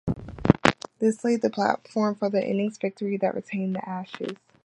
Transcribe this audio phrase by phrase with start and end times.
[0.97, 4.35] This laid the platform for the innings victory that retained the Ashes.